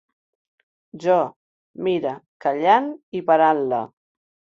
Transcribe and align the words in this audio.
Jo, 1.03 1.17
mira, 1.87 2.13
callant 2.45 2.87
i 3.21 3.21
parant-la. 3.29 3.83